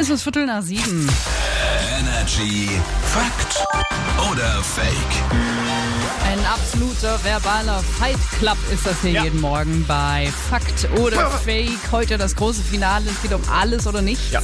Es 0.00 0.10
ist 0.10 0.22
Viertel 0.22 0.46
nach 0.46 0.62
sieben. 0.62 1.10
Energy 1.98 2.70
Fakt 3.02 3.66
oder 4.30 4.62
Fake? 4.62 5.47
Ein 6.26 6.44
absoluter 6.44 7.18
verbaler 7.24 7.82
Fight 7.98 8.18
Club 8.38 8.58
ist 8.72 8.84
das 8.86 9.00
hier 9.00 9.12
Ja. 9.12 9.24
jeden 9.24 9.40
Morgen 9.40 9.84
bei 9.86 10.30
Fakt 10.50 10.88
oder 10.98 11.30
Fake. 11.44 11.70
Heute 11.90 12.18
das 12.18 12.36
große 12.36 12.62
Finale. 12.62 13.06
Es 13.10 13.22
geht 13.22 13.32
um 13.32 13.40
alles 13.50 13.86
oder 13.86 14.02
nichts. 14.02 14.30
Ja, 14.30 14.42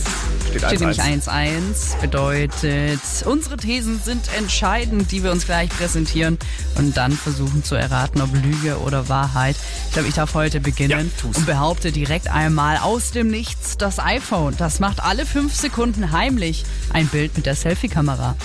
steht 0.48 0.62
Steht 0.64 0.80
nämlich 0.80 1.00
1-1. 1.00 1.29
1-1. 1.29 2.00
Bedeutet, 2.00 3.00
unsere 3.26 3.57
Thesen 3.58 4.00
sind 4.02 4.29
entscheidend, 4.36 5.12
die 5.12 5.22
wir 5.22 5.30
uns 5.32 5.45
gleich 5.45 5.68
präsentieren 5.68 6.39
und 6.76 6.96
dann 6.96 7.12
versuchen 7.12 7.62
zu 7.64 7.75
erraten, 7.75 8.22
ob 8.22 8.32
Lüge 8.34 8.79
oder 8.79 9.09
Wahrheit. 9.11 9.56
Ich 9.88 9.93
glaube, 9.93 10.09
ich 10.09 10.14
darf 10.14 10.32
heute 10.34 10.61
beginnen 10.61 11.11
Ja, 11.22 11.29
und 11.29 11.45
behaupte 11.46 11.93
direkt 11.93 12.29
einmal 12.29 12.79
aus 12.79 13.11
dem 13.11 13.29
Nichts 13.29 13.76
das 13.76 13.98
iPhone. 13.98 14.54
Das 14.56 14.81
macht 14.81 15.00
alle 15.03 15.26
fünf 15.26 15.54
Sekunden 15.54 16.12
heimlich 16.12 16.64
ein 16.93 17.09
Bild 17.09 17.36
mit 17.36 17.45
der 17.46 17.56
Selfie-Kamera. 17.56 18.36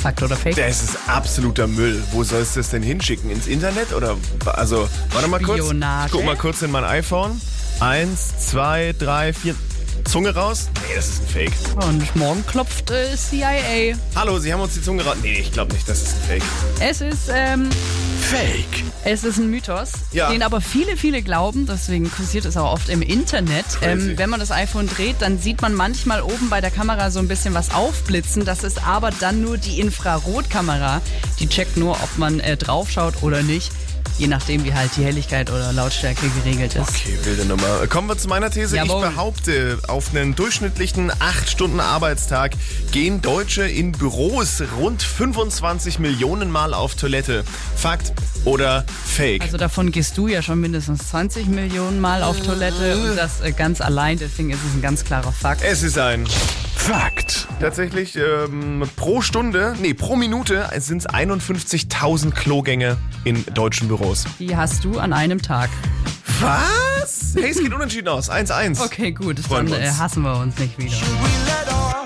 Fakt 0.00 0.22
oder 0.22 0.34
Fake? 0.36 0.56
Das 0.56 0.82
ist 0.82 0.98
absoluter 1.06 1.66
Müll. 1.66 2.02
Wo 2.12 2.24
sollst 2.24 2.56
du 2.56 2.60
es 2.60 2.70
denn 2.70 2.82
hinschicken? 2.82 3.30
Ins 3.30 3.46
Internet? 3.46 3.92
Oder 3.92 4.16
also, 4.46 4.88
warte 5.12 5.28
mal 5.28 5.40
kurz. 5.40 5.58
Spionage? 5.58 6.06
Ich 6.06 6.12
guck 6.12 6.24
mal 6.24 6.36
kurz 6.36 6.62
in 6.62 6.70
mein 6.70 6.84
iPhone. 6.84 7.38
Eins, 7.80 8.38
zwei, 8.38 8.94
drei, 8.98 9.32
vier. 9.34 9.54
Zunge 10.04 10.34
raus? 10.34 10.68
Nee, 10.88 10.94
das 10.96 11.08
ist 11.08 11.22
ein 11.22 11.26
Fake. 11.28 11.52
Und 11.86 12.16
morgen 12.16 12.44
klopft 12.46 12.90
äh, 12.90 13.14
CIA. 13.16 13.96
Hallo, 14.16 14.38
Sie 14.38 14.52
haben 14.52 14.60
uns 14.60 14.74
die 14.74 14.82
Zunge 14.82 15.04
raus. 15.04 15.16
Nee, 15.22 15.38
ich 15.40 15.52
glaube 15.52 15.72
nicht, 15.74 15.88
das 15.88 16.02
ist 16.02 16.14
ein 16.16 16.22
Fake. 16.28 16.42
Es 16.80 17.00
ist, 17.00 17.30
ähm, 17.32 17.70
Fake. 18.20 18.84
es 19.04 19.22
ist 19.24 19.38
ein 19.38 19.50
Mythos, 19.50 19.92
Ja. 20.12 20.30
den 20.30 20.42
aber 20.42 20.60
viele, 20.60 20.96
viele 20.96 21.22
glauben. 21.22 21.66
Deswegen 21.66 22.10
kursiert 22.10 22.44
es 22.44 22.56
auch 22.56 22.72
oft 22.72 22.88
im 22.88 23.02
Internet. 23.02 23.66
Crazy. 23.80 24.10
Ähm, 24.10 24.18
wenn 24.18 24.30
man 24.30 24.40
das 24.40 24.50
iPhone 24.50 24.88
dreht, 24.88 25.16
dann 25.20 25.38
sieht 25.38 25.62
man 25.62 25.74
manchmal 25.74 26.22
oben 26.22 26.48
bei 26.50 26.60
der 26.60 26.70
Kamera 26.70 27.10
so 27.10 27.18
ein 27.20 27.28
bisschen 27.28 27.54
was 27.54 27.72
aufblitzen. 27.72 28.44
Das 28.44 28.64
ist 28.64 28.84
aber 28.84 29.10
dann 29.20 29.40
nur 29.42 29.58
die 29.58 29.78
Infrarotkamera. 29.80 31.00
Die 31.38 31.48
checkt 31.48 31.76
nur, 31.76 31.92
ob 31.92 32.18
man 32.18 32.40
äh, 32.40 32.56
draufschaut 32.56 33.22
oder 33.22 33.42
nicht. 33.42 33.70
Je 34.18 34.26
nachdem, 34.26 34.64
wie 34.64 34.74
halt 34.74 34.90
die 34.96 35.04
Helligkeit 35.04 35.50
oder 35.50 35.72
Lautstärke 35.72 36.28
geregelt 36.28 36.74
ist. 36.74 36.88
Okay, 36.88 37.18
wilde 37.24 37.46
Nummer. 37.46 37.86
Kommen 37.88 38.08
wir 38.08 38.18
zu 38.18 38.28
meiner 38.28 38.50
These. 38.50 38.76
Jawohl. 38.76 39.02
Ich 39.02 39.10
behaupte, 39.10 39.78
auf 39.88 40.14
einen 40.14 40.34
durchschnittlichen 40.34 41.10
8-Stunden-Arbeitstag 41.10 42.52
gehen 42.92 43.22
Deutsche 43.22 43.62
in 43.62 43.92
Büros 43.92 44.62
rund 44.76 45.02
25 45.02 45.98
Millionen 45.98 46.50
Mal 46.50 46.74
auf 46.74 46.94
Toilette. 46.94 47.44
Fakt 47.76 48.12
oder 48.44 48.84
Fake? 49.04 49.42
Also 49.42 49.56
davon 49.56 49.92
gehst 49.92 50.16
du 50.18 50.28
ja 50.28 50.42
schon 50.42 50.60
mindestens 50.60 51.08
20 51.08 51.46
Millionen 51.46 52.00
Mal 52.00 52.22
auf 52.22 52.40
Toilette 52.40 52.96
und 52.96 53.16
das 53.16 53.40
äh, 53.40 53.52
ganz 53.52 53.80
allein. 53.80 54.18
Deswegen 54.18 54.50
ist 54.50 54.60
es 54.68 54.74
ein 54.74 54.82
ganz 54.82 55.04
klarer 55.04 55.32
Fakt. 55.32 55.62
es 55.62 55.82
ist 55.82 55.98
ein 55.98 56.26
Fakt. 56.76 57.46
Tatsächlich 57.60 58.16
ähm, 58.16 58.82
pro 58.96 59.20
Stunde, 59.20 59.74
nee, 59.80 59.92
pro 59.92 60.16
Minute 60.16 60.68
sind 60.78 61.02
es 61.02 61.08
51.000 61.08 62.32
Klogänge 62.32 62.96
in 63.24 63.44
deutschen 63.54 63.88
Büros. 63.88 64.24
Die 64.38 64.56
hast 64.56 64.84
du 64.84 64.98
an 64.98 65.12
einem 65.12 65.40
Tag. 65.40 65.70
Was? 66.40 67.34
Hey, 67.34 67.50
es 67.50 67.58
geht 67.58 67.72
unentschieden 67.72 68.08
aus. 68.08 68.30
1-1. 68.30 68.82
Okay, 68.82 69.12
gut. 69.12 69.38
Freuen 69.40 69.66
Dann 69.66 69.80
wir 69.80 69.86
äh, 69.86 69.90
hassen 69.90 70.22
wir 70.22 70.36
uns 70.36 70.58
nicht 70.58 70.78
wieder. 70.78 70.90
We 70.90 71.28
let 71.46 71.72
our 71.72 72.00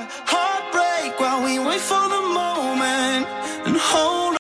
while 1.35 1.43
we 1.43 1.59
wait 1.59 1.81
for 1.81 2.05
the 2.09 2.23
moment 2.41 3.27
and 3.67 3.77
hold 3.77 4.24